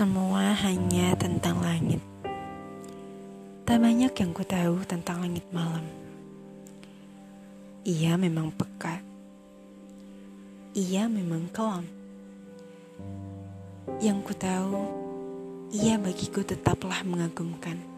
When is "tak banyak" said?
3.68-4.08